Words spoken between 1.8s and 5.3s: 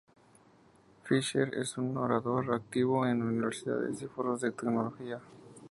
orador activo en universidades y foros de tecnología.